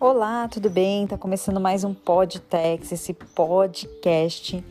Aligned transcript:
Olá, 0.00 0.46
tudo 0.46 0.70
bem? 0.70 1.08
Tá 1.08 1.18
começando 1.18 1.58
mais 1.58 1.82
um 1.82 1.92
Podtex, 1.92 2.92
esse 2.92 3.12
podcast, 3.12 4.64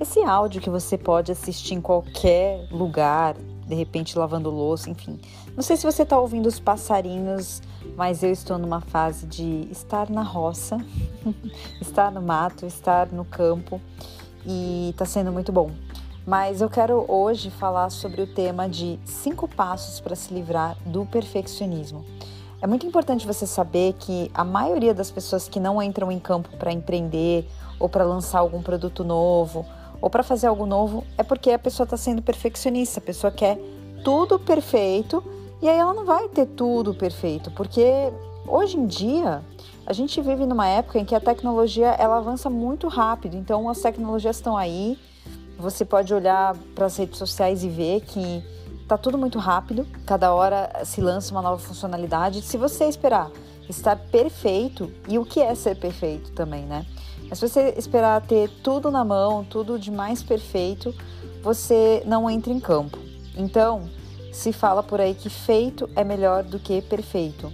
esse 0.00 0.22
áudio 0.22 0.62
que 0.62 0.70
você 0.70 0.96
pode 0.96 1.30
assistir 1.30 1.74
em 1.74 1.82
qualquer 1.82 2.66
lugar, 2.70 3.36
de 3.66 3.74
repente 3.74 4.18
lavando 4.18 4.48
louça, 4.48 4.88
enfim. 4.88 5.20
Não 5.54 5.62
sei 5.62 5.76
se 5.76 5.84
você 5.84 6.02
tá 6.02 6.18
ouvindo 6.18 6.46
os 6.46 6.58
passarinhos, 6.58 7.60
mas 7.94 8.22
eu 8.22 8.32
estou 8.32 8.56
numa 8.56 8.80
fase 8.80 9.26
de 9.26 9.68
estar 9.70 10.08
na 10.08 10.22
roça, 10.22 10.78
estar 11.78 12.10
no 12.10 12.22
mato, 12.22 12.64
estar 12.64 13.08
no 13.08 13.26
campo 13.26 13.78
e 14.46 14.94
tá 14.96 15.04
sendo 15.04 15.30
muito 15.30 15.52
bom. 15.52 15.70
Mas 16.26 16.62
eu 16.62 16.70
quero 16.70 17.04
hoje 17.06 17.50
falar 17.50 17.90
sobre 17.90 18.22
o 18.22 18.26
tema 18.26 18.66
de 18.66 18.98
cinco 19.04 19.46
passos 19.46 20.00
para 20.00 20.16
se 20.16 20.32
livrar 20.32 20.74
do 20.86 21.04
perfeccionismo. 21.04 22.02
É 22.62 22.66
muito 22.66 22.84
importante 22.86 23.26
você 23.26 23.46
saber 23.46 23.94
que 23.94 24.30
a 24.34 24.44
maioria 24.44 24.92
das 24.92 25.10
pessoas 25.10 25.48
que 25.48 25.58
não 25.58 25.82
entram 25.82 26.12
em 26.12 26.18
campo 26.18 26.50
para 26.58 26.70
empreender 26.70 27.48
ou 27.78 27.88
para 27.88 28.04
lançar 28.04 28.40
algum 28.40 28.62
produto 28.62 29.02
novo 29.02 29.64
ou 29.98 30.10
para 30.10 30.22
fazer 30.22 30.46
algo 30.46 30.66
novo 30.66 31.02
é 31.16 31.22
porque 31.22 31.50
a 31.50 31.58
pessoa 31.58 31.84
está 31.84 31.96
sendo 31.96 32.20
perfeccionista, 32.20 33.00
a 33.00 33.02
pessoa 33.02 33.30
quer 33.30 33.58
tudo 34.04 34.38
perfeito 34.38 35.24
e 35.62 35.68
aí 35.70 35.78
ela 35.78 35.94
não 35.94 36.04
vai 36.04 36.28
ter 36.28 36.46
tudo 36.46 36.94
perfeito, 36.94 37.50
porque 37.52 38.12
hoje 38.46 38.76
em 38.76 38.86
dia 38.86 39.42
a 39.86 39.94
gente 39.94 40.20
vive 40.20 40.44
numa 40.44 40.66
época 40.66 40.98
em 40.98 41.04
que 41.04 41.14
a 41.14 41.20
tecnologia 41.20 41.88
ela 41.98 42.18
avança 42.18 42.50
muito 42.50 42.88
rápido, 42.88 43.36
então 43.36 43.70
as 43.70 43.80
tecnologias 43.80 44.36
estão 44.36 44.56
aí. 44.56 44.98
Você 45.58 45.84
pode 45.84 46.12
olhar 46.14 46.54
para 46.74 46.86
as 46.86 46.96
redes 46.96 47.18
sociais 47.18 47.64
e 47.64 47.68
ver 47.68 48.00
que 48.02 48.42
Tá 48.90 48.98
tudo 48.98 49.16
muito 49.16 49.38
rápido, 49.38 49.86
cada 50.04 50.34
hora 50.34 50.84
se 50.84 51.00
lança 51.00 51.30
uma 51.30 51.40
nova 51.40 51.62
funcionalidade. 51.62 52.42
Se 52.42 52.56
você 52.56 52.86
esperar 52.86 53.30
estar 53.68 53.94
perfeito, 53.94 54.92
e 55.06 55.16
o 55.16 55.24
que 55.24 55.38
é 55.38 55.54
ser 55.54 55.76
perfeito 55.76 56.32
também, 56.32 56.66
né? 56.66 56.84
Mas 57.28 57.38
se 57.38 57.48
você 57.48 57.72
esperar 57.78 58.20
ter 58.20 58.50
tudo 58.64 58.90
na 58.90 59.04
mão, 59.04 59.44
tudo 59.44 59.78
de 59.78 59.92
mais 59.92 60.24
perfeito, 60.24 60.92
você 61.40 62.02
não 62.04 62.28
entra 62.28 62.52
em 62.52 62.58
campo. 62.58 62.98
Então, 63.36 63.88
se 64.32 64.52
fala 64.52 64.82
por 64.82 65.00
aí 65.00 65.14
que 65.14 65.30
feito 65.30 65.88
é 65.94 66.02
melhor 66.02 66.42
do 66.42 66.58
que 66.58 66.82
perfeito. 66.82 67.52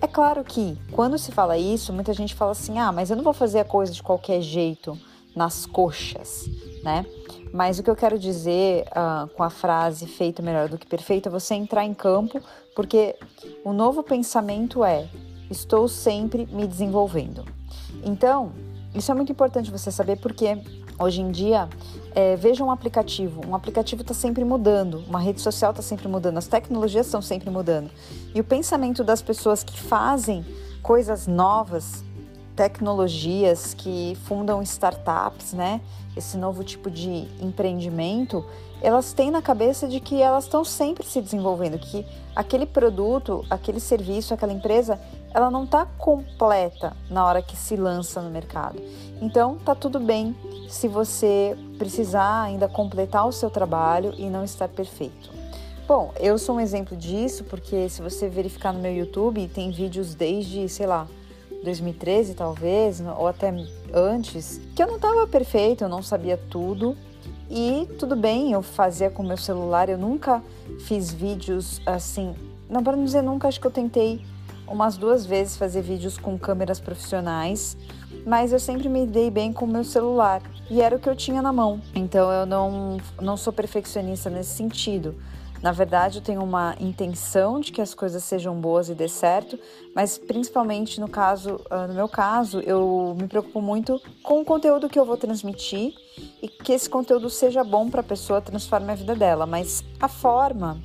É 0.00 0.06
claro 0.06 0.44
que 0.44 0.78
quando 0.92 1.18
se 1.18 1.32
fala 1.32 1.58
isso, 1.58 1.92
muita 1.92 2.14
gente 2.14 2.32
fala 2.32 2.52
assim: 2.52 2.78
ah, 2.78 2.92
mas 2.92 3.10
eu 3.10 3.16
não 3.16 3.24
vou 3.24 3.32
fazer 3.32 3.58
a 3.58 3.64
coisa 3.64 3.92
de 3.92 4.04
qualquer 4.04 4.40
jeito, 4.40 4.96
nas 5.40 5.64
coxas, 5.64 6.50
né? 6.84 7.06
Mas 7.50 7.78
o 7.78 7.82
que 7.82 7.88
eu 7.88 7.96
quero 7.96 8.18
dizer 8.18 8.84
uh, 8.88 9.26
com 9.30 9.42
a 9.42 9.48
frase 9.48 10.06
feito 10.06 10.42
melhor 10.42 10.68
do 10.68 10.76
que 10.76 10.86
perfeito 10.86 11.30
é 11.30 11.32
você 11.32 11.54
entrar 11.54 11.82
em 11.82 11.94
campo, 11.94 12.42
porque 12.76 13.16
o 13.64 13.72
novo 13.72 14.02
pensamento 14.02 14.84
é: 14.84 15.08
estou 15.50 15.88
sempre 15.88 16.46
me 16.52 16.66
desenvolvendo. 16.66 17.42
Então, 18.04 18.52
isso 18.94 19.10
é 19.10 19.14
muito 19.14 19.32
importante 19.32 19.70
você 19.70 19.90
saber 19.90 20.16
porque 20.16 20.58
hoje 20.98 21.22
em 21.22 21.30
dia, 21.30 21.66
é, 22.14 22.36
veja 22.36 22.62
um 22.62 22.70
aplicativo. 22.70 23.40
Um 23.48 23.54
aplicativo 23.54 24.02
está 24.02 24.12
sempre 24.12 24.44
mudando, 24.44 25.02
uma 25.08 25.18
rede 25.18 25.40
social 25.40 25.70
está 25.70 25.82
sempre 25.82 26.06
mudando, 26.06 26.36
as 26.36 26.46
tecnologias 26.46 27.06
estão 27.06 27.22
sempre 27.22 27.48
mudando. 27.48 27.90
E 28.34 28.40
o 28.40 28.44
pensamento 28.44 29.02
das 29.02 29.22
pessoas 29.22 29.64
que 29.64 29.80
fazem 29.80 30.44
coisas 30.82 31.26
novas 31.26 32.04
tecnologias 32.60 33.72
que 33.72 34.14
fundam 34.26 34.60
startups, 34.60 35.54
né? 35.54 35.80
Esse 36.14 36.36
novo 36.36 36.62
tipo 36.62 36.90
de 36.90 37.26
empreendimento, 37.40 38.44
elas 38.82 39.14
têm 39.14 39.30
na 39.30 39.40
cabeça 39.40 39.88
de 39.88 39.98
que 39.98 40.20
elas 40.20 40.44
estão 40.44 40.62
sempre 40.62 41.06
se 41.06 41.22
desenvolvendo, 41.22 41.78
que 41.78 42.04
aquele 42.36 42.66
produto, 42.66 43.46
aquele 43.48 43.80
serviço, 43.80 44.34
aquela 44.34 44.52
empresa, 44.52 45.00
ela 45.32 45.50
não 45.50 45.64
está 45.64 45.86
completa 45.86 46.94
na 47.08 47.24
hora 47.24 47.40
que 47.40 47.56
se 47.56 47.76
lança 47.76 48.20
no 48.20 48.28
mercado. 48.28 48.78
Então, 49.22 49.56
tá 49.56 49.74
tudo 49.74 49.98
bem 49.98 50.36
se 50.68 50.86
você 50.86 51.56
precisar 51.78 52.42
ainda 52.42 52.68
completar 52.68 53.26
o 53.26 53.32
seu 53.32 53.48
trabalho 53.48 54.12
e 54.18 54.28
não 54.28 54.44
estar 54.44 54.68
perfeito. 54.68 55.30
Bom, 55.88 56.12
eu 56.20 56.36
sou 56.36 56.56
um 56.56 56.60
exemplo 56.60 56.94
disso 56.94 57.42
porque 57.44 57.88
se 57.88 58.02
você 58.02 58.28
verificar 58.28 58.70
no 58.70 58.80
meu 58.80 58.94
YouTube, 58.94 59.48
tem 59.48 59.70
vídeos 59.70 60.14
desde, 60.14 60.68
sei 60.68 60.86
lá, 60.86 61.06
2013 61.62 62.34
talvez, 62.34 63.00
ou 63.00 63.26
até 63.26 63.52
antes, 63.92 64.60
que 64.74 64.82
eu 64.82 64.86
não 64.86 64.96
estava 64.96 65.26
perfeita, 65.26 65.84
eu 65.84 65.88
não 65.88 66.02
sabia 66.02 66.36
tudo. 66.36 66.96
E 67.50 67.88
tudo 67.98 68.14
bem, 68.14 68.52
eu 68.52 68.62
fazia 68.62 69.10
com 69.10 69.22
meu 69.22 69.36
celular, 69.36 69.88
eu 69.88 69.98
nunca 69.98 70.42
fiz 70.86 71.12
vídeos 71.12 71.80
assim. 71.84 72.34
Não, 72.68 72.82
para 72.82 72.96
não 72.96 73.04
dizer 73.04 73.22
nunca, 73.22 73.48
acho 73.48 73.60
que 73.60 73.66
eu 73.66 73.72
tentei 73.72 74.24
umas 74.68 74.96
duas 74.96 75.26
vezes 75.26 75.56
fazer 75.56 75.82
vídeos 75.82 76.16
com 76.16 76.38
câmeras 76.38 76.78
profissionais, 76.78 77.76
mas 78.24 78.52
eu 78.52 78.60
sempre 78.60 78.88
me 78.88 79.04
dei 79.04 79.28
bem 79.28 79.52
com 79.52 79.64
o 79.64 79.68
meu 79.68 79.82
celular 79.82 80.40
e 80.70 80.80
era 80.80 80.94
o 80.94 80.98
que 81.00 81.08
eu 81.08 81.16
tinha 81.16 81.42
na 81.42 81.52
mão. 81.52 81.80
Então 81.92 82.30
eu 82.30 82.46
não, 82.46 82.98
não 83.20 83.36
sou 83.36 83.52
perfeccionista 83.52 84.30
nesse 84.30 84.50
sentido. 84.50 85.16
Na 85.62 85.72
verdade, 85.72 86.18
eu 86.18 86.22
tenho 86.22 86.42
uma 86.42 86.74
intenção 86.80 87.60
de 87.60 87.70
que 87.70 87.82
as 87.82 87.92
coisas 87.92 88.24
sejam 88.24 88.58
boas 88.58 88.88
e 88.88 88.94
dê 88.94 89.08
certo, 89.08 89.58
mas 89.94 90.16
principalmente 90.16 90.98
no 90.98 91.08
caso, 91.08 91.60
ah, 91.68 91.86
no 91.86 91.92
meu 91.92 92.08
caso, 92.08 92.60
eu 92.60 93.14
me 93.20 93.28
preocupo 93.28 93.60
muito 93.60 94.00
com 94.22 94.40
o 94.40 94.44
conteúdo 94.44 94.88
que 94.88 94.98
eu 94.98 95.04
vou 95.04 95.18
transmitir 95.18 95.92
e 96.40 96.48
que 96.48 96.72
esse 96.72 96.88
conteúdo 96.88 97.28
seja 97.28 97.62
bom 97.62 97.90
para 97.90 98.00
a 98.00 98.04
pessoa, 98.04 98.40
transforme 98.40 98.90
a 98.90 98.94
vida 98.94 99.14
dela. 99.14 99.44
Mas 99.44 99.84
a 100.00 100.08
forma, 100.08 100.80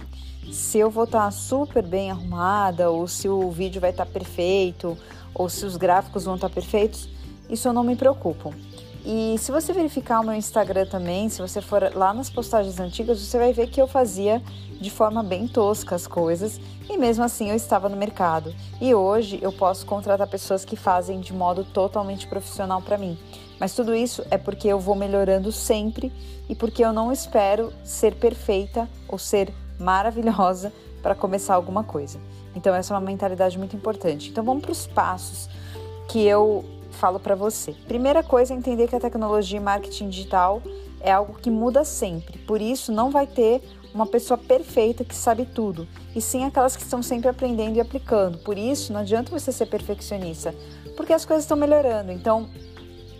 se 0.51 0.77
eu 0.77 0.89
vou 0.89 1.05
estar 1.05 1.23
tá 1.23 1.31
super 1.31 1.81
bem 1.81 2.11
arrumada, 2.11 2.89
ou 2.89 3.07
se 3.07 3.29
o 3.29 3.49
vídeo 3.49 3.79
vai 3.79 3.91
estar 3.91 4.05
tá 4.05 4.11
perfeito, 4.11 4.97
ou 5.33 5.47
se 5.47 5.65
os 5.65 5.77
gráficos 5.77 6.25
vão 6.25 6.35
estar 6.35 6.49
tá 6.49 6.53
perfeitos, 6.53 7.07
isso 7.49 7.65
eu 7.65 7.73
não 7.73 7.83
me 7.83 7.95
preocupo. 7.95 8.53
E 9.05 9.38
se 9.38 9.51
você 9.51 9.71
verificar 9.71 10.19
o 10.19 10.23
meu 10.25 10.33
Instagram 10.33 10.88
também, 10.88 11.29
se 11.29 11.39
você 11.39 11.61
for 11.61 11.95
lá 11.95 12.11
nas 12.11 12.27
postagens 12.27 12.79
antigas, 12.79 13.19
você 13.19 13.38
vai 13.38 13.53
ver 13.53 13.67
que 13.67 13.79
eu 13.79 13.88
fazia 13.88 14.41
de 14.81 14.89
forma 14.89 15.21
bem 15.21 15.47
tosca 15.47 15.93
as 15.93 16.07
coisas 16.07 16.59
e 16.89 16.97
mesmo 16.97 17.23
assim 17.23 17.51
eu 17.51 17.55
estava 17.55 17.88
no 17.88 17.95
mercado. 17.95 18.53
E 18.81 18.95
hoje 18.95 19.38
eu 19.43 19.51
posso 19.51 19.85
contratar 19.85 20.27
pessoas 20.27 20.66
que 20.66 20.75
fazem 20.75 21.19
de 21.19 21.33
modo 21.33 21.63
totalmente 21.63 22.25
profissional 22.25 22.81
para 22.81 22.97
mim. 22.97 23.16
Mas 23.59 23.75
tudo 23.75 23.93
isso 23.93 24.25
é 24.31 24.39
porque 24.39 24.67
eu 24.67 24.79
vou 24.79 24.95
melhorando 24.95 25.51
sempre 25.51 26.11
e 26.49 26.55
porque 26.55 26.83
eu 26.83 26.91
não 26.91 27.11
espero 27.11 27.72
ser 27.83 28.16
perfeita 28.16 28.89
ou 29.07 29.19
ser 29.19 29.53
maravilhosa 29.79 30.73
para 31.03 31.13
começar 31.13 31.53
alguma 31.53 31.83
coisa. 31.83 32.19
Então 32.55 32.73
essa 32.73 32.91
é 32.91 32.97
uma 32.97 33.05
mentalidade 33.05 33.55
muito 33.55 33.75
importante. 33.75 34.31
Então 34.31 34.43
vamos 34.43 34.63
para 34.63 34.72
os 34.72 34.87
passos 34.87 35.47
que 36.07 36.23
eu 36.23 36.66
falo 36.95 37.19
para 37.19 37.35
você. 37.35 37.73
Primeira 37.88 38.23
coisa 38.23 38.53
é 38.53 38.57
entender 38.57 38.88
que 38.88 38.95
a 38.95 39.00
tecnologia 39.00 39.57
e 39.57 39.61
marketing 39.61 40.09
digital 40.09 40.61
é 41.00 41.11
algo 41.11 41.35
que 41.35 41.51
muda 41.51 41.83
sempre. 41.83 42.39
Por 42.39 42.61
isso, 42.61 42.91
não 42.91 43.11
vai 43.11 43.28
ter 43.28 43.61
uma 43.94 44.06
pessoa 44.06 44.38
perfeita 44.38 45.05
que 45.05 45.16
sabe 45.16 45.45
tudo, 45.45 45.88
e 46.13 46.19
sim 46.19 46.44
aquelas 46.44 46.75
que 46.75 46.84
estão 46.84 47.01
sempre 47.01 47.29
aprendendo 47.29 47.78
e 47.78 47.79
aplicando. 47.79 48.38
Por 48.39 48.57
isso, 48.57 48.91
não 48.91 49.00
adianta 49.00 49.31
você 49.31 49.51
ser 49.53 49.67
perfeccionista, 49.67 50.53
porque 50.97 51.13
as 51.13 51.23
coisas 51.23 51.45
estão 51.45 51.55
melhorando. 51.55 52.11
Então, 52.11 52.50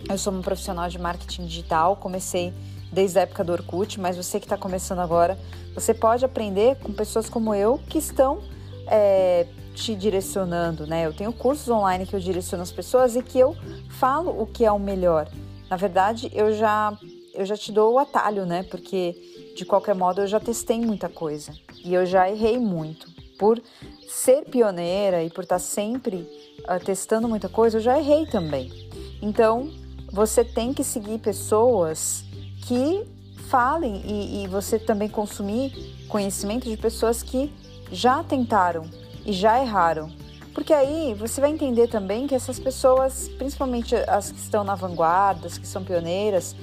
eu 0.08 0.18
sou 0.18 0.32
uma 0.32 0.42
profissional 0.42 0.88
de 0.88 0.98
marketing 0.98 1.46
digital, 1.46 1.96
comecei 1.96 2.52
desde 2.92 3.18
a 3.18 3.22
época 3.22 3.42
do 3.42 3.52
Orkut, 3.52 3.98
mas 3.98 4.16
você 4.16 4.38
que 4.38 4.44
está 4.44 4.56
começando 4.56 4.98
agora, 4.98 5.38
você 5.74 5.94
pode 5.94 6.24
aprender 6.24 6.76
com 6.76 6.92
pessoas 6.92 7.28
como 7.28 7.54
eu 7.54 7.80
que 7.88 7.98
estão 7.98 8.40
é, 8.86 9.46
te 9.76 9.94
direcionando, 9.94 10.86
né? 10.86 11.06
Eu 11.06 11.12
tenho 11.12 11.32
cursos 11.32 11.68
online 11.68 12.06
que 12.06 12.16
eu 12.16 12.20
direciono 12.20 12.62
as 12.62 12.72
pessoas 12.72 13.14
e 13.14 13.22
que 13.22 13.38
eu 13.38 13.54
falo 13.90 14.30
o 14.40 14.46
que 14.46 14.64
é 14.64 14.72
o 14.72 14.78
melhor. 14.78 15.28
Na 15.68 15.76
verdade, 15.76 16.30
eu 16.34 16.52
já 16.54 16.96
eu 17.34 17.44
já 17.44 17.54
te 17.54 17.70
dou 17.70 17.92
o 17.92 17.98
atalho, 17.98 18.46
né? 18.46 18.62
Porque 18.62 19.14
de 19.54 19.66
qualquer 19.66 19.94
modo 19.94 20.22
eu 20.22 20.26
já 20.26 20.40
testei 20.40 20.80
muita 20.80 21.08
coisa 21.10 21.52
e 21.84 21.92
eu 21.92 22.06
já 22.06 22.28
errei 22.28 22.58
muito. 22.58 23.14
Por 23.38 23.62
ser 24.08 24.46
pioneira 24.46 25.22
e 25.22 25.28
por 25.28 25.44
estar 25.44 25.58
sempre 25.58 26.26
uh, 26.60 26.82
testando 26.82 27.28
muita 27.28 27.50
coisa, 27.50 27.76
eu 27.76 27.82
já 27.82 27.98
errei 27.98 28.24
também. 28.24 28.72
Então, 29.20 29.70
você 30.10 30.42
tem 30.42 30.72
que 30.72 30.82
seguir 30.82 31.18
pessoas 31.18 32.24
que 32.66 33.04
falem 33.48 34.02
e, 34.06 34.44
e 34.44 34.48
você 34.48 34.78
também 34.78 35.10
consumir 35.10 35.70
conhecimento 36.08 36.66
de 36.66 36.78
pessoas 36.78 37.22
que 37.22 37.52
já 37.92 38.24
tentaram 38.24 38.88
e 39.26 39.32
já 39.32 39.60
erraram. 39.60 40.10
Porque 40.54 40.72
aí 40.72 41.12
você 41.12 41.38
vai 41.38 41.50
entender 41.50 41.88
também 41.88 42.26
que 42.26 42.34
essas 42.34 42.58
pessoas, 42.58 43.28
principalmente 43.36 43.94
as 43.94 44.32
que 44.32 44.38
estão 44.38 44.64
na 44.64 44.74
vanguarda, 44.74 45.46
as 45.46 45.58
que 45.58 45.66
são 45.66 45.84
pioneiras, 45.84 46.56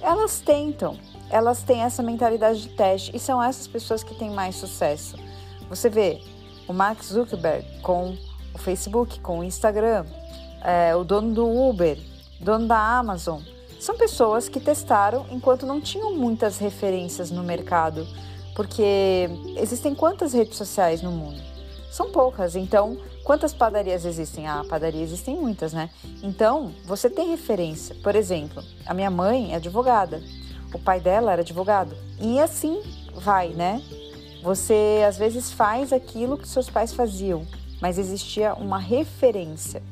elas 0.00 0.38
tentam, 0.38 0.96
elas 1.28 1.62
têm 1.62 1.82
essa 1.82 2.02
mentalidade 2.02 2.62
de 2.62 2.68
teste 2.68 3.10
e 3.12 3.18
são 3.18 3.42
essas 3.42 3.66
pessoas 3.66 4.04
que 4.04 4.14
têm 4.14 4.30
mais 4.30 4.54
sucesso. 4.54 5.16
Você 5.68 5.88
vê 5.88 6.20
o 6.68 6.72
Mark 6.72 7.02
Zuckerberg 7.02 7.66
com 7.80 8.16
o 8.54 8.58
Facebook, 8.58 9.18
com 9.18 9.40
o 9.40 9.44
Instagram, 9.44 10.04
é, 10.62 10.94
o 10.94 11.02
dono 11.02 11.34
do 11.34 11.48
Uber, 11.48 11.98
dono 12.38 12.68
da 12.68 12.78
Amazon, 12.78 13.40
são 13.80 13.96
pessoas 13.96 14.48
que 14.48 14.60
testaram 14.60 15.26
enquanto 15.30 15.66
não 15.66 15.80
tinham 15.80 16.14
muitas 16.14 16.58
referências 16.58 17.32
no 17.32 17.42
mercado, 17.42 18.06
porque 18.54 19.28
existem 19.56 19.94
quantas 19.96 20.32
redes 20.32 20.56
sociais 20.56 21.02
no 21.02 21.10
mundo? 21.10 21.51
São 21.92 22.10
poucas. 22.10 22.56
Então, 22.56 22.96
quantas 23.22 23.52
padarias 23.52 24.06
existem? 24.06 24.48
Ah, 24.48 24.64
padaria 24.68 25.02
existem 25.02 25.36
muitas, 25.36 25.74
né? 25.74 25.90
Então, 26.22 26.72
você 26.86 27.10
tem 27.10 27.28
referência. 27.30 27.94
Por 28.02 28.16
exemplo, 28.16 28.62
a 28.86 28.94
minha 28.94 29.10
mãe 29.10 29.52
é 29.52 29.56
advogada, 29.56 30.22
o 30.72 30.78
pai 30.78 31.00
dela 31.00 31.30
era 31.32 31.42
advogado. 31.42 31.94
E 32.18 32.40
assim 32.40 32.80
vai, 33.14 33.50
né? 33.50 33.82
Você 34.42 35.04
às 35.06 35.18
vezes 35.18 35.52
faz 35.52 35.92
aquilo 35.92 36.38
que 36.38 36.48
seus 36.48 36.70
pais 36.70 36.94
faziam, 36.94 37.46
mas 37.80 37.98
existia 37.98 38.54
uma 38.54 38.78
referência. 38.78 39.82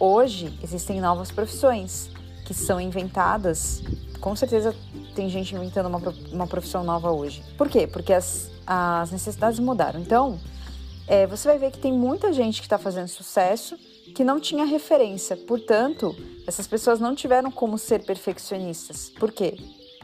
Hoje 0.00 0.58
existem 0.62 1.00
novas 1.00 1.30
profissões 1.30 2.10
que 2.46 2.54
são 2.54 2.80
inventadas. 2.80 3.82
Com 4.18 4.34
certeza 4.34 4.74
tem 5.14 5.28
gente 5.28 5.54
inventando 5.54 5.86
uma, 5.86 6.00
uma 6.32 6.46
profissão 6.46 6.82
nova 6.82 7.12
hoje. 7.12 7.44
Por 7.58 7.68
quê? 7.68 7.86
Porque 7.86 8.14
as, 8.14 8.50
as 8.66 9.12
necessidades 9.12 9.58
mudaram. 9.58 10.00
Então, 10.00 10.40
é, 11.06 11.26
você 11.26 11.48
vai 11.48 11.58
ver 11.58 11.70
que 11.70 11.78
tem 11.78 11.92
muita 11.92 12.32
gente 12.32 12.60
que 12.60 12.66
está 12.66 12.78
fazendo 12.78 13.08
sucesso 13.08 13.76
que 14.14 14.24
não 14.24 14.38
tinha 14.38 14.64
referência. 14.64 15.36
Portanto, 15.36 16.14
essas 16.46 16.66
pessoas 16.66 17.00
não 17.00 17.14
tiveram 17.14 17.50
como 17.50 17.76
ser 17.76 18.04
perfeccionistas. 18.04 19.10
Por 19.18 19.32
quê? 19.32 19.56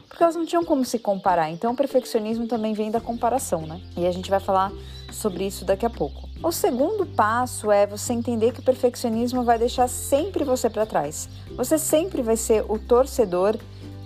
Porque 0.07 0.21
elas 0.21 0.35
não 0.35 0.45
tinham 0.45 0.65
como 0.65 0.83
se 0.83 0.99
comparar. 0.99 1.49
Então, 1.49 1.71
o 1.71 1.75
perfeccionismo 1.75 2.45
também 2.45 2.73
vem 2.73 2.91
da 2.91 2.99
comparação, 2.99 3.61
né? 3.61 3.81
E 3.95 4.05
a 4.05 4.11
gente 4.11 4.29
vai 4.29 4.39
falar 4.39 4.71
sobre 5.11 5.45
isso 5.45 5.63
daqui 5.63 5.85
a 5.85 5.89
pouco. 5.89 6.29
O 6.43 6.51
segundo 6.51 7.05
passo 7.05 7.71
é 7.71 7.87
você 7.87 8.13
entender 8.13 8.51
que 8.51 8.59
o 8.59 8.63
perfeccionismo 8.63 9.43
vai 9.43 9.57
deixar 9.57 9.87
sempre 9.87 10.43
você 10.43 10.69
para 10.69 10.85
trás. 10.85 11.29
Você 11.55 11.77
sempre 11.77 12.21
vai 12.21 12.35
ser 12.35 12.65
o 12.69 12.77
torcedor 12.77 13.57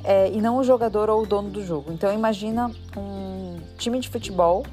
é, 0.03 0.29
e 0.31 0.39
não 0.41 0.57
o 0.57 0.63
jogador 0.63 1.09
ou 1.09 1.23
o 1.23 1.25
dono 1.25 1.49
do 1.49 1.65
jogo. 1.65 1.91
Então, 1.91 2.13
imagina 2.13 2.69
um 2.95 3.57
time 3.77 3.99
de 3.99 4.09
futebol 4.09 4.63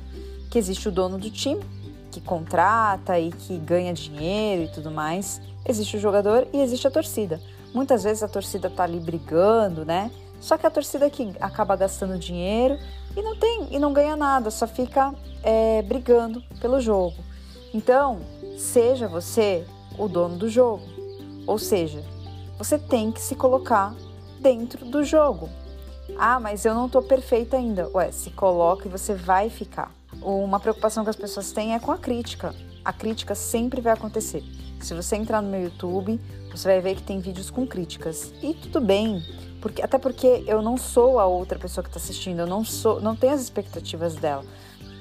que 0.51 0.59
existe 0.59 0.89
o 0.89 0.93
dono 0.93 1.17
do 1.17 1.31
time 1.31 1.63
que 2.12 2.20
contrata 2.20 3.19
e 3.19 3.32
que 3.32 3.56
ganha 3.56 3.93
dinheiro 3.93 4.64
e 4.64 4.69
tudo 4.69 4.91
mais. 4.91 5.41
Existe 5.67 5.97
o 5.97 6.00
jogador 6.00 6.47
e 6.53 6.61
existe 6.61 6.87
a 6.87 6.91
torcida. 6.91 7.41
Muitas 7.73 8.05
vezes 8.05 8.23
a 8.23 8.29
torcida 8.29 8.69
tá 8.69 8.85
ali 8.85 9.00
brigando, 9.00 9.85
né? 9.85 10.11
Só 10.38 10.59
que 10.59 10.67
a 10.67 10.70
torcida 10.70 11.09
que 11.09 11.32
acaba 11.41 11.75
gastando 11.75 12.19
dinheiro 12.19 12.79
e 13.17 13.23
não 13.23 13.35
tem 13.37 13.69
e 13.70 13.79
não 13.79 13.93
ganha 13.93 14.14
nada, 14.14 14.50
só 14.50 14.67
fica 14.67 15.14
é, 15.43 15.81
brigando 15.82 16.43
pelo 16.61 16.81
jogo. 16.81 17.17
Então, 17.73 18.20
seja 18.58 19.08
você 19.08 19.65
o 19.99 20.06
dono 20.06 20.37
do 20.37 20.49
jogo. 20.49 20.82
Ou 21.47 21.58
seja, 21.58 22.05
você 22.58 22.79
tem 22.79 23.11
que 23.11 23.20
se 23.20 23.35
colocar 23.35 23.94
dentro 24.38 24.85
do 24.85 25.03
jogo. 25.03 25.49
Ah, 26.19 26.38
mas 26.38 26.67
eu 26.67 26.75
não 26.75 26.88
tô 26.88 27.00
perfeita 27.00 27.56
ainda. 27.56 27.88
Ué, 27.94 28.12
se 28.12 28.31
coloca 28.31 28.87
e 28.87 28.91
você 28.91 29.15
vai 29.15 29.49
ficar 29.49 29.91
uma 30.25 30.61
preocupação 30.61 31.05
que 31.05 31.11
as 31.11 31.17
pessoas 31.17 31.53
têm 31.53 31.75
é 31.75 31.79
com 31.79 31.93
a 31.93 31.99
crítica. 31.99 32.55
A 32.85 32.93
crítica 32.93 33.35
sempre 33.35 33.81
vai 33.81 33.93
acontecer. 33.93 34.43
Se 34.81 34.95
você 34.95 35.17
entrar 35.17 35.41
no 35.41 35.49
meu 35.49 35.63
YouTube, 35.63 36.21
você 36.51 36.69
vai 36.69 36.81
ver 36.81 36.97
que 36.97 37.03
tem 37.03 37.21
vídeos 37.21 37.51
com 37.51 37.67
críticas. 37.67 38.33
E 38.43 38.55
tudo 38.55 38.81
bem, 38.81 39.23
porque 39.61 39.81
até 39.81 39.97
porque 39.99 40.45
eu 40.47 40.61
não 40.61 40.77
sou 40.77 41.21
a 41.21 41.27
outra 41.27 41.59
pessoa 41.59 41.83
que 41.85 41.89
está 41.89 42.01
assistindo, 42.01 42.41
eu 42.41 42.47
não 42.47 42.65
sou, 42.65 43.01
não 43.01 43.15
tenho 43.15 43.33
as 43.33 43.41
expectativas 43.41 44.17
dela. 44.17 44.45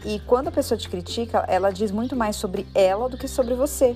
E 0.06 0.20
quando 0.22 0.48
a 0.48 0.52
pessoa 0.52 0.78
te 0.78 0.90
critica, 0.90 1.40
ela 1.48 1.72
diz 1.72 1.92
muito 1.92 2.16
mais 2.16 2.36
sobre 2.36 2.68
ela 2.74 3.10
do 3.10 3.18
que 3.18 3.28
sobre 3.28 3.54
você. 3.56 3.96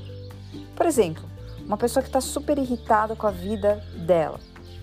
Por 0.76 0.86
exemplo, 0.86 1.24
uma 1.66 1.78
pessoa 1.78 2.04
que 2.04 2.10
está 2.10 2.22
super 2.22 2.58
irritada 2.58 3.16
com 3.16 3.26
a 3.26 3.32
vida 3.32 3.84
dela, 4.06 4.40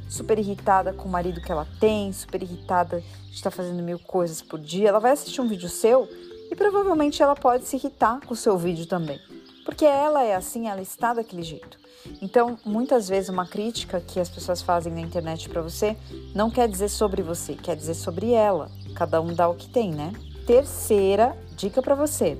super 0.08 0.38
irritada 0.38 0.92
com 0.92 1.08
o 1.08 1.10
marido 1.10 1.40
que 1.40 1.50
ela 1.50 1.66
tem, 1.78 2.12
super 2.12 2.42
irritada 2.42 3.02
de 3.28 3.34
estar 3.34 3.50
fazendo 3.50 3.82
mil 3.82 3.98
coisas 3.98 4.42
por 4.42 4.58
dia, 4.58 4.88
ela 4.88 4.98
vai 4.98 5.12
assistir 5.12 5.40
um 5.40 5.48
vídeo 5.48 5.68
seu 5.68 6.08
e 6.52 6.54
provavelmente 6.54 7.22
ela 7.22 7.34
pode 7.34 7.64
se 7.64 7.76
irritar 7.76 8.20
com 8.26 8.34
o 8.34 8.36
seu 8.36 8.58
vídeo 8.58 8.84
também, 8.84 9.18
porque 9.64 9.86
ela 9.86 10.22
é 10.22 10.36
assim, 10.36 10.68
ela 10.68 10.82
está 10.82 11.14
daquele 11.14 11.42
jeito. 11.42 11.78
Então, 12.20 12.58
muitas 12.62 13.08
vezes 13.08 13.30
uma 13.30 13.46
crítica 13.46 14.02
que 14.02 14.20
as 14.20 14.28
pessoas 14.28 14.60
fazem 14.60 14.92
na 14.92 15.00
internet 15.00 15.48
para 15.48 15.62
você 15.62 15.96
não 16.34 16.50
quer 16.50 16.68
dizer 16.68 16.90
sobre 16.90 17.22
você, 17.22 17.54
quer 17.54 17.74
dizer 17.74 17.94
sobre 17.94 18.32
ela. 18.32 18.70
Cada 18.94 19.18
um 19.22 19.32
dá 19.32 19.48
o 19.48 19.54
que 19.54 19.66
tem, 19.66 19.92
né? 19.92 20.12
Terceira 20.46 21.34
dica 21.56 21.80
para 21.80 21.94
você: 21.94 22.36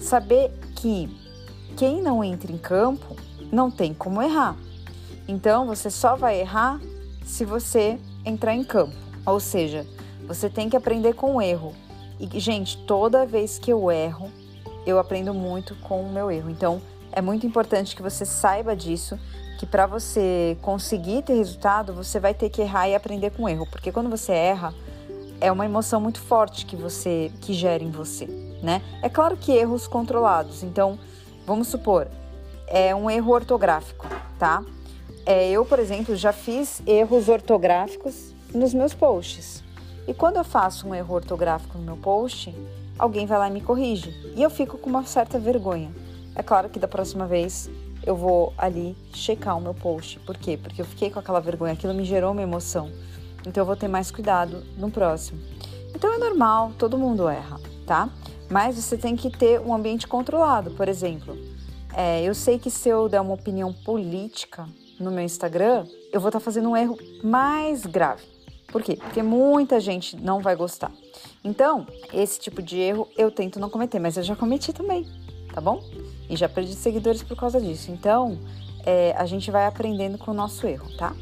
saber 0.00 0.50
que 0.76 1.14
quem 1.76 2.00
não 2.00 2.24
entra 2.24 2.50
em 2.50 2.56
campo 2.56 3.14
não 3.52 3.70
tem 3.70 3.92
como 3.92 4.22
errar. 4.22 4.56
Então, 5.28 5.66
você 5.66 5.90
só 5.90 6.16
vai 6.16 6.40
errar 6.40 6.80
se 7.26 7.44
você 7.44 7.98
entrar 8.24 8.54
em 8.54 8.64
campo. 8.64 8.96
Ou 9.26 9.38
seja, 9.38 9.86
você 10.26 10.48
tem 10.48 10.70
que 10.70 10.76
aprender 10.78 11.12
com 11.12 11.36
o 11.36 11.42
erro. 11.42 11.74
E, 12.20 12.38
gente, 12.38 12.76
toda 12.78 13.24
vez 13.24 13.58
que 13.58 13.72
eu 13.72 13.90
erro, 13.90 14.30
eu 14.86 14.98
aprendo 14.98 15.32
muito 15.32 15.74
com 15.76 16.02
o 16.02 16.12
meu 16.12 16.30
erro. 16.30 16.50
Então, 16.50 16.82
é 17.12 17.20
muito 17.20 17.46
importante 17.46 17.96
que 17.96 18.02
você 18.02 18.26
saiba 18.26 18.76
disso, 18.76 19.18
que 19.58 19.66
para 19.66 19.86
você 19.86 20.56
conseguir 20.62 21.22
ter 21.22 21.34
resultado, 21.34 21.92
você 21.92 22.20
vai 22.20 22.34
ter 22.34 22.50
que 22.50 22.62
errar 22.62 22.88
e 22.88 22.94
aprender 22.94 23.30
com 23.30 23.48
erro, 23.48 23.66
porque 23.70 23.90
quando 23.90 24.08
você 24.08 24.32
erra, 24.32 24.74
é 25.40 25.50
uma 25.50 25.64
emoção 25.64 26.00
muito 26.00 26.20
forte 26.20 26.66
que 26.66 26.76
você 26.76 27.32
que 27.40 27.52
gera 27.52 27.82
em 27.82 27.90
você, 27.90 28.26
né? 28.62 28.82
É 29.02 29.08
claro 29.08 29.36
que 29.36 29.52
erros 29.52 29.86
controlados. 29.86 30.62
Então, 30.62 30.98
vamos 31.46 31.68
supor, 31.68 32.08
é 32.66 32.94
um 32.94 33.10
erro 33.10 33.32
ortográfico, 33.32 34.06
tá? 34.38 34.62
É, 35.26 35.50
eu, 35.50 35.64
por 35.64 35.78
exemplo, 35.78 36.14
já 36.16 36.32
fiz 36.32 36.82
erros 36.86 37.28
ortográficos 37.28 38.34
nos 38.54 38.72
meus 38.72 38.94
posts. 38.94 39.62
E 40.10 40.12
quando 40.12 40.38
eu 40.38 40.42
faço 40.42 40.88
um 40.88 40.92
erro 40.92 41.14
ortográfico 41.14 41.78
no 41.78 41.84
meu 41.84 41.96
post, 41.96 42.52
alguém 42.98 43.26
vai 43.26 43.38
lá 43.38 43.48
e 43.48 43.52
me 43.52 43.60
corrige. 43.60 44.10
E 44.34 44.42
eu 44.42 44.50
fico 44.50 44.76
com 44.76 44.90
uma 44.90 45.04
certa 45.04 45.38
vergonha. 45.38 45.92
É 46.34 46.42
claro 46.42 46.68
que 46.68 46.80
da 46.80 46.88
próxima 46.88 47.28
vez 47.28 47.70
eu 48.04 48.16
vou 48.16 48.52
ali 48.58 48.96
checar 49.14 49.56
o 49.56 49.60
meu 49.60 49.72
post. 49.72 50.18
Por 50.26 50.36
quê? 50.36 50.58
Porque 50.60 50.82
eu 50.82 50.84
fiquei 50.84 51.10
com 51.10 51.20
aquela 51.20 51.38
vergonha, 51.38 51.74
aquilo 51.74 51.94
me 51.94 52.04
gerou 52.04 52.32
uma 52.32 52.42
emoção. 52.42 52.90
Então 53.46 53.62
eu 53.62 53.64
vou 53.64 53.76
ter 53.76 53.86
mais 53.86 54.10
cuidado 54.10 54.64
no 54.76 54.90
próximo. 54.90 55.40
Então 55.94 56.12
é 56.12 56.18
normal, 56.18 56.72
todo 56.76 56.98
mundo 56.98 57.28
erra, 57.28 57.60
tá? 57.86 58.08
Mas 58.50 58.74
você 58.74 58.98
tem 58.98 59.14
que 59.14 59.30
ter 59.30 59.60
um 59.60 59.72
ambiente 59.72 60.08
controlado. 60.08 60.72
Por 60.72 60.88
exemplo, 60.88 61.38
é, 61.94 62.20
eu 62.24 62.34
sei 62.34 62.58
que 62.58 62.68
se 62.68 62.88
eu 62.88 63.08
der 63.08 63.20
uma 63.20 63.34
opinião 63.34 63.72
política 63.72 64.66
no 64.98 65.12
meu 65.12 65.22
Instagram, 65.22 65.86
eu 66.12 66.20
vou 66.20 66.30
estar 66.30 66.40
tá 66.40 66.44
fazendo 66.44 66.68
um 66.68 66.76
erro 66.76 66.98
mais 67.22 67.86
grave. 67.86 68.39
Por 68.70 68.82
quê? 68.82 68.96
Porque 68.96 69.22
muita 69.22 69.80
gente 69.80 70.16
não 70.16 70.40
vai 70.40 70.54
gostar. 70.54 70.92
Então, 71.42 71.86
esse 72.12 72.38
tipo 72.38 72.62
de 72.62 72.78
erro 72.78 73.08
eu 73.16 73.30
tento 73.30 73.58
não 73.58 73.70
cometer, 73.70 73.98
mas 73.98 74.16
eu 74.16 74.22
já 74.22 74.36
cometi 74.36 74.72
também, 74.72 75.06
tá 75.52 75.60
bom? 75.60 75.82
E 76.28 76.36
já 76.36 76.48
perdi 76.48 76.74
seguidores 76.74 77.22
por 77.22 77.36
causa 77.36 77.60
disso. 77.60 77.90
Então, 77.90 78.38
é, 78.84 79.14
a 79.16 79.26
gente 79.26 79.50
vai 79.50 79.66
aprendendo 79.66 80.18
com 80.18 80.30
o 80.30 80.34
nosso 80.34 80.66
erro, 80.66 80.88
tá? 80.96 81.14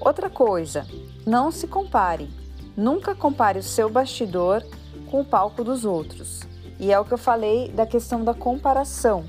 Outra 0.00 0.30
coisa, 0.30 0.86
não 1.26 1.50
se 1.50 1.66
compare. 1.66 2.28
Nunca 2.76 3.14
compare 3.14 3.58
o 3.58 3.62
seu 3.62 3.88
bastidor 3.88 4.62
com 5.10 5.20
o 5.20 5.24
palco 5.24 5.64
dos 5.64 5.84
outros. 5.84 6.42
E 6.78 6.92
é 6.92 7.00
o 7.00 7.04
que 7.04 7.14
eu 7.14 7.18
falei 7.18 7.70
da 7.70 7.86
questão 7.86 8.22
da 8.22 8.34
comparação. 8.34 9.24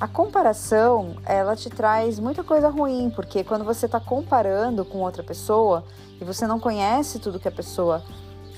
A 0.00 0.08
comparação, 0.08 1.16
ela 1.24 1.54
te 1.54 1.70
traz 1.70 2.18
muita 2.18 2.42
coisa 2.42 2.68
ruim, 2.68 3.10
porque 3.14 3.44
quando 3.44 3.64
você 3.64 3.86
está 3.86 4.00
comparando 4.00 4.84
com 4.84 4.98
outra 4.98 5.22
pessoa 5.22 5.84
e 6.20 6.24
você 6.24 6.46
não 6.46 6.58
conhece 6.58 7.20
tudo 7.20 7.38
que 7.38 7.46
a 7.46 7.52
pessoa 7.52 8.02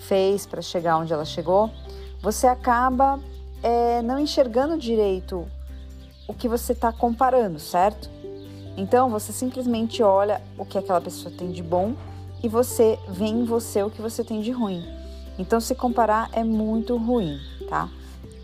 fez 0.07 0.47
para 0.47 0.63
chegar 0.63 0.97
onde 0.97 1.13
ela 1.13 1.25
chegou, 1.25 1.71
você 2.23 2.47
acaba 2.47 3.21
é, 3.63 4.01
não 4.03 4.19
enxergando 4.19 4.79
direito 4.79 5.47
o 6.27 6.33
que 6.33 6.49
você 6.49 6.73
está 6.73 6.91
comparando, 6.91 7.59
certo? 7.59 8.09
Então 8.77 9.11
você 9.11 9.33
simplesmente 9.33 10.03
olha 10.03 10.41
o 10.59 10.65
que 10.65 10.79
aquela 10.79 11.01
pessoa 11.01 11.33
tem 11.37 11.51
de 11.51 11.63
bom 11.63 11.95
e 12.43 12.49
você 12.49 12.99
vê 13.09 13.27
em 13.27 13.45
você 13.45 13.83
o 13.83 13.91
que 13.91 14.01
você 14.01 14.25
tem 14.25 14.41
de 14.41 14.51
ruim. 14.51 14.85
Então 15.39 15.61
se 15.61 15.75
comparar 15.75 16.31
é 16.33 16.43
muito 16.43 16.97
ruim, 16.97 17.39
tá? 17.69 17.89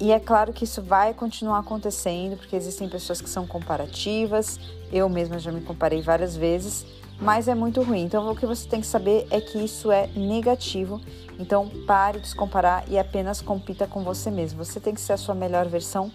E 0.02 0.11
é 0.11 0.18
claro 0.18 0.52
que 0.52 0.64
isso 0.64 0.82
vai 0.82 1.14
continuar 1.14 1.61
acontecendo, 1.61 2.37
porque 2.37 2.56
existem 2.56 2.88
pessoas 2.88 3.21
que 3.21 3.30
são 3.30 3.47
comparativas, 3.47 4.59
eu 4.92 5.09
mesma 5.09 5.38
já 5.38 5.52
me 5.52 5.61
comparei 5.61 6.02
várias 6.02 6.37
vezes, 6.37 6.85
mas 7.21 7.47
é 7.47 7.54
muito 7.54 7.80
ruim. 7.82 8.02
Então, 8.02 8.28
o 8.28 8.35
que 8.35 8.44
você 8.44 8.68
tem 8.68 8.80
que 8.80 8.87
saber 8.88 9.28
é 9.30 9.40
que 9.40 9.59
isso 9.59 9.92
é 9.92 10.09
negativo. 10.09 11.00
Então, 11.38 11.71
pare 11.87 12.18
de 12.18 12.26
se 12.26 12.35
comparar 12.35 12.82
e 12.88 12.99
apenas 12.99 13.40
compita 13.40 13.87
com 13.87 14.02
você 14.02 14.28
mesmo. 14.28 14.64
Você 14.64 14.80
tem 14.80 14.92
que 14.92 15.00
ser 15.00 15.12
a 15.12 15.16
sua 15.16 15.37
melhor 15.37 15.68
versão 15.68 16.11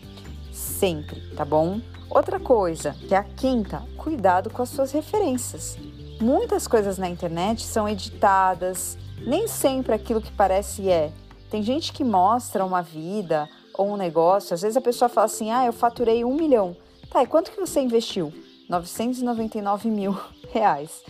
sempre, 0.52 1.22
tá 1.38 1.46
bom? 1.46 1.80
Outra 2.10 2.42
coisa, 2.42 2.94
que 3.08 3.16
é 3.16 3.18
a 3.18 3.24
quinta, 3.24 3.82
cuidado 3.96 4.50
com 4.50 4.62
as 4.62 4.68
suas 4.68 4.92
referências. 4.92 5.78
Muitas 6.20 6.68
coisas 6.68 6.98
na 6.98 7.08
internet 7.08 7.64
são 7.64 7.88
editadas, 7.88 8.98
nem 9.26 9.48
sempre 9.48 9.94
aquilo 9.94 10.22
que 10.22 10.34
parece 10.34 10.90
é. 10.90 11.10
Tem 11.50 11.64
gente 11.64 11.94
que 11.94 12.04
mostra 12.04 12.66
uma 12.66 12.82
vida 12.82 13.48
ou 13.78 13.90
um 13.90 13.98
negócio, 13.98 14.54
às 14.54 14.62
vezes 14.62 14.76
a 14.76 14.82
pessoa 14.82 15.08
fala 15.08 15.26
assim: 15.26 15.52
ah, 15.52 15.66
eu 15.66 15.74
faturei 15.74 16.26
um 16.26 16.34
milhão. 16.34 16.76
Tá, 17.10 17.24
e 17.24 17.28
quanto 17.28 17.52
que 17.52 17.60
você 17.60 17.80
investiu? 17.80 18.34
999 18.68 19.90
mil 19.90 20.18
reais. 20.52 21.04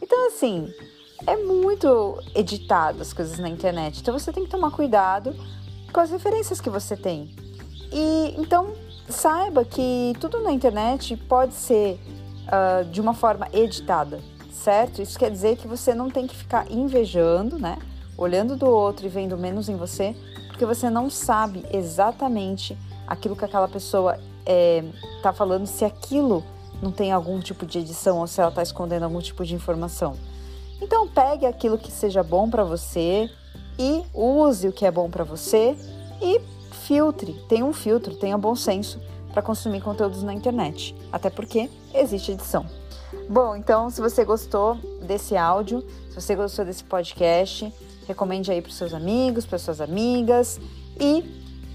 Então, 0.00 0.28
assim, 0.28 0.72
é 1.26 1.36
muito 1.36 2.22
editado 2.34 3.02
as 3.02 3.12
coisas 3.12 3.38
na 3.38 3.48
internet. 3.48 4.00
Então, 4.00 4.16
você 4.16 4.32
tem 4.32 4.44
que 4.44 4.50
tomar 4.50 4.70
cuidado 4.70 5.34
com 5.92 6.00
as 6.00 6.10
referências 6.10 6.60
que 6.60 6.70
você 6.70 6.96
tem. 6.96 7.34
E 7.92 8.34
então 8.38 8.72
saiba 9.08 9.64
que 9.64 10.12
tudo 10.20 10.40
na 10.40 10.52
internet 10.52 11.16
pode 11.16 11.54
ser 11.54 11.98
uh, 12.46 12.84
de 12.84 13.00
uma 13.00 13.14
forma 13.14 13.48
editada, 13.52 14.20
certo? 14.52 15.02
Isso 15.02 15.18
quer 15.18 15.30
dizer 15.30 15.56
que 15.56 15.66
você 15.66 15.92
não 15.94 16.08
tem 16.08 16.26
que 16.26 16.36
ficar 16.36 16.70
invejando, 16.70 17.58
né? 17.58 17.78
Olhando 18.16 18.56
do 18.56 18.66
outro 18.66 19.06
e 19.06 19.08
vendo 19.08 19.36
menos 19.36 19.68
em 19.68 19.76
você, 19.76 20.14
porque 20.60 20.74
você 20.74 20.90
não 20.90 21.08
sabe 21.08 21.64
exatamente 21.72 22.76
aquilo 23.06 23.34
que 23.34 23.46
aquela 23.46 23.66
pessoa 23.66 24.18
está 24.44 25.30
é, 25.30 25.32
falando, 25.32 25.66
se 25.66 25.86
aquilo 25.86 26.44
não 26.82 26.92
tem 26.92 27.12
algum 27.12 27.40
tipo 27.40 27.64
de 27.64 27.78
edição 27.78 28.18
ou 28.18 28.26
se 28.26 28.42
ela 28.42 28.50
está 28.50 28.62
escondendo 28.62 29.04
algum 29.04 29.20
tipo 29.20 29.42
de 29.42 29.54
informação. 29.54 30.18
Então 30.78 31.08
pegue 31.08 31.46
aquilo 31.46 31.78
que 31.78 31.90
seja 31.90 32.22
bom 32.22 32.50
para 32.50 32.62
você 32.62 33.30
e 33.78 34.04
use 34.12 34.68
o 34.68 34.72
que 34.72 34.84
é 34.84 34.90
bom 34.90 35.08
para 35.08 35.24
você 35.24 35.74
e 36.20 36.38
filtre, 36.86 37.32
tenha 37.48 37.64
um 37.64 37.72
filtro, 37.72 38.14
tenha 38.14 38.36
bom 38.36 38.54
senso 38.54 39.00
para 39.32 39.40
consumir 39.40 39.80
conteúdos 39.80 40.22
na 40.22 40.34
internet, 40.34 40.94
até 41.10 41.30
porque 41.30 41.70
existe 41.94 42.32
edição. 42.32 42.66
Bom, 43.30 43.56
então 43.56 43.88
se 43.88 43.98
você 43.98 44.26
gostou 44.26 44.74
desse 45.00 45.38
áudio, 45.38 45.82
se 46.10 46.20
você 46.20 46.36
gostou 46.36 46.66
desse 46.66 46.84
podcast, 46.84 47.72
recomende 48.10 48.50
aí 48.50 48.60
para 48.60 48.72
seus 48.72 48.92
amigos, 48.92 49.46
para 49.46 49.58
suas 49.58 49.80
amigas 49.80 50.60
e 50.98 51.24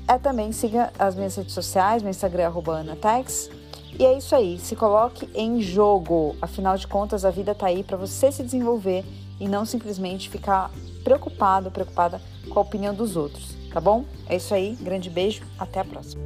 é, 0.08 0.18
também 0.18 0.52
siga 0.52 0.92
as 1.00 1.16
minhas 1.16 1.36
redes 1.36 1.54
sociais, 1.54 2.04
meu 2.04 2.12
Instagram 2.12 2.44
é 2.44 2.80
anatex. 2.80 3.50
E 3.98 4.06
é 4.06 4.18
isso 4.18 4.36
aí, 4.36 4.60
se 4.60 4.76
coloque 4.76 5.30
em 5.34 5.62
jogo. 5.62 6.36
Afinal 6.42 6.78
de 6.78 6.86
contas, 6.86 7.24
a 7.24 7.32
vida 7.32 7.56
tá 7.56 7.68
aí 7.68 7.82
para 7.82 7.96
você 7.96 8.32
se 8.32 8.44
desenvolver 8.44 9.06
e 9.40 9.48
não 9.48 9.66
simplesmente 9.66 10.30
ficar 10.30 10.70
preocupado, 11.04 11.72
preocupada 11.72 12.22
com 12.50 12.60
a 12.60 12.62
opinião 12.62 12.94
dos 12.94 13.16
outros, 13.16 13.56
tá 13.72 13.80
bom? 13.80 14.04
É 14.28 14.36
isso 14.36 14.54
aí, 14.54 14.76
grande 14.82 15.10
beijo, 15.10 15.44
até 15.58 15.80
a 15.80 15.86
próxima. 15.86 16.24